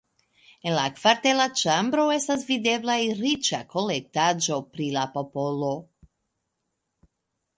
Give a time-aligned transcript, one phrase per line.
[0.69, 5.71] En la kartvela ĉambro estas videblaj riĉa kolektaĵo pri la popolo.